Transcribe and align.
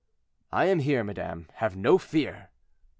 "I 0.51 0.65
am 0.65 0.79
here, 0.79 1.03
madame; 1.03 1.47
have 1.57 1.75
no 1.75 1.99
fear." 1.99 2.49